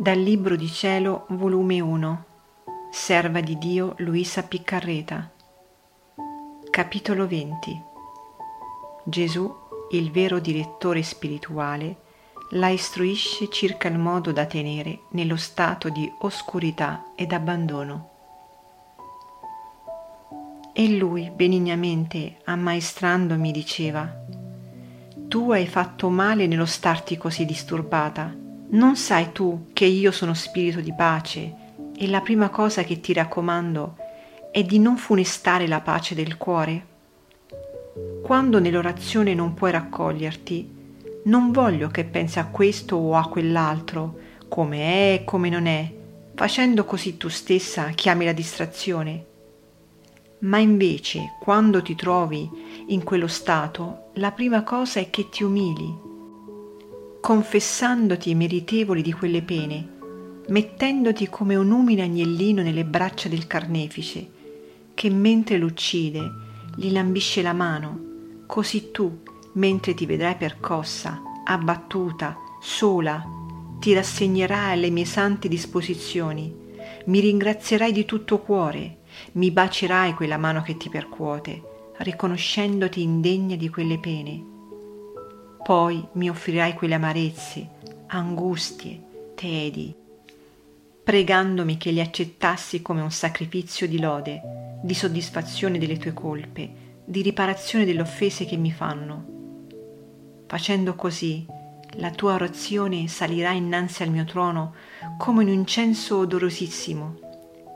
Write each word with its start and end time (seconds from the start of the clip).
Dal 0.00 0.18
Libro 0.18 0.56
di 0.56 0.66
Cielo, 0.66 1.26
volume 1.28 1.78
1, 1.78 2.24
Serva 2.90 3.42
di 3.42 3.58
Dio 3.58 3.92
Luisa 3.98 4.42
Piccarreta. 4.42 5.30
Capitolo 6.70 7.26
20. 7.26 7.82
Gesù, 9.04 9.54
il 9.90 10.10
vero 10.10 10.38
direttore 10.38 11.02
spirituale, 11.02 11.96
la 12.52 12.68
istruisce 12.68 13.50
circa 13.50 13.88
il 13.88 13.98
modo 13.98 14.32
da 14.32 14.46
tenere 14.46 15.00
nello 15.10 15.36
stato 15.36 15.90
di 15.90 16.10
oscurità 16.20 17.12
ed 17.14 17.32
abbandono. 17.32 18.08
E 20.72 20.88
lui 20.96 21.30
benignamente, 21.30 22.38
ammaestrandomi, 22.44 23.52
diceva, 23.52 24.10
Tu 25.28 25.50
hai 25.50 25.66
fatto 25.66 26.08
male 26.08 26.46
nello 26.46 26.64
starti 26.64 27.18
così 27.18 27.44
disturbata. 27.44 28.48
Non 28.72 28.94
sai 28.94 29.32
tu 29.32 29.66
che 29.72 29.84
io 29.84 30.12
sono 30.12 30.32
spirito 30.32 30.80
di 30.80 30.94
pace 30.94 31.54
e 31.96 32.06
la 32.06 32.20
prima 32.20 32.50
cosa 32.50 32.84
che 32.84 33.00
ti 33.00 33.12
raccomando 33.12 33.96
è 34.52 34.62
di 34.62 34.78
non 34.78 34.96
funestare 34.96 35.66
la 35.66 35.80
pace 35.80 36.14
del 36.14 36.36
cuore? 36.36 36.86
Quando 38.22 38.60
nell'orazione 38.60 39.34
non 39.34 39.54
puoi 39.54 39.72
raccoglierti, 39.72 40.78
non 41.24 41.50
voglio 41.50 41.88
che 41.88 42.04
pensi 42.04 42.38
a 42.38 42.46
questo 42.46 42.94
o 42.94 43.16
a 43.16 43.28
quell'altro, 43.28 44.18
come 44.46 44.78
è 44.78 45.14
e 45.14 45.24
come 45.24 45.48
non 45.48 45.66
è, 45.66 45.92
facendo 46.36 46.84
così 46.84 47.16
tu 47.16 47.28
stessa 47.28 47.88
chiami 47.88 48.24
la 48.24 48.32
distrazione. 48.32 49.26
Ma 50.40 50.58
invece, 50.58 51.36
quando 51.40 51.82
ti 51.82 51.96
trovi 51.96 52.48
in 52.86 53.02
quello 53.02 53.26
stato, 53.26 54.10
la 54.14 54.30
prima 54.30 54.62
cosa 54.62 55.00
è 55.00 55.10
che 55.10 55.28
ti 55.28 55.42
umili, 55.42 56.08
confessandoti 57.20 58.34
meritevoli 58.34 59.02
di 59.02 59.12
quelle 59.12 59.42
pene, 59.42 59.86
mettendoti 60.48 61.28
come 61.28 61.54
un 61.54 61.70
umile 61.70 62.02
agnellino 62.02 62.62
nelle 62.62 62.84
braccia 62.84 63.28
del 63.28 63.46
carnefice, 63.46 64.28
che 64.94 65.10
mentre 65.10 65.58
l'uccide 65.58 66.20
gli 66.74 66.90
lambisce 66.90 67.42
la 67.42 67.52
mano, 67.52 68.44
così 68.46 68.90
tu, 68.90 69.20
mentre 69.52 69.92
ti 69.92 70.06
vedrai 70.06 70.36
percossa, 70.36 71.20
abbattuta, 71.44 72.38
sola, 72.60 73.22
ti 73.78 73.92
rassegnerai 73.92 74.72
alle 74.72 74.90
mie 74.90 75.04
sante 75.04 75.46
disposizioni, 75.46 76.52
mi 77.06 77.20
ringrazierai 77.20 77.92
di 77.92 78.06
tutto 78.06 78.40
cuore, 78.40 79.00
mi 79.32 79.50
bacierai 79.50 80.14
quella 80.14 80.38
mano 80.38 80.62
che 80.62 80.76
ti 80.76 80.88
percuote, 80.88 81.92
riconoscendoti 81.98 83.02
indegna 83.02 83.56
di 83.56 83.68
quelle 83.68 83.98
pene. 83.98 84.49
Poi 85.70 86.04
mi 86.14 86.28
offrirai 86.28 86.74
quelle 86.74 86.94
amarezze, 86.94 87.68
angustie, 88.08 89.00
tedi, 89.36 89.94
pregandomi 91.04 91.76
che 91.76 91.92
li 91.92 92.00
accettassi 92.00 92.82
come 92.82 93.02
un 93.02 93.12
sacrificio 93.12 93.86
di 93.86 94.00
lode, 94.00 94.80
di 94.82 94.94
soddisfazione 94.94 95.78
delle 95.78 95.96
tue 95.96 96.12
colpe, 96.12 96.98
di 97.04 97.22
riparazione 97.22 97.84
delle 97.84 98.00
offese 98.00 98.46
che 98.46 98.56
mi 98.56 98.72
fanno. 98.72 100.42
Facendo 100.48 100.96
così, 100.96 101.46
la 101.98 102.10
tua 102.10 102.32
orazione 102.32 103.06
salirà 103.06 103.52
innanzi 103.52 104.02
al 104.02 104.10
mio 104.10 104.24
trono 104.24 104.74
come 105.18 105.44
un 105.44 105.50
incenso 105.50 106.18
odorosissimo, 106.18 107.20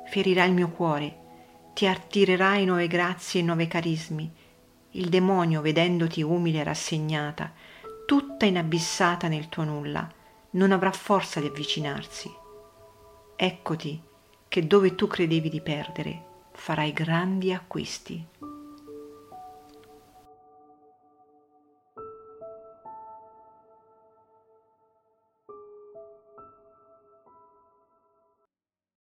ferirà 0.08 0.42
il 0.42 0.52
mio 0.52 0.70
cuore 0.70 1.18
ti 1.74 1.86
attirerai 1.86 2.64
nuove 2.64 2.88
grazie 2.88 3.38
e 3.38 3.44
nuovi 3.44 3.68
carismi. 3.68 4.28
Il 4.96 5.08
demonio, 5.10 5.60
vedendoti 5.60 6.22
umile 6.22 6.58
e 6.58 6.64
rassegnata, 6.64 7.52
tutta 8.06 8.44
inabissata 8.44 9.28
nel 9.28 9.48
tuo 9.48 9.64
nulla, 9.64 10.08
non 10.50 10.72
avrà 10.72 10.92
forza 10.92 11.40
di 11.40 11.46
avvicinarsi. 11.46 12.32
Eccoti 13.36 14.00
che 14.48 14.66
dove 14.66 14.94
tu 14.94 15.06
credevi 15.06 15.48
di 15.48 15.60
perdere, 15.60 16.22
farai 16.52 16.92
grandi 16.92 17.52
acquisti. 17.52 18.24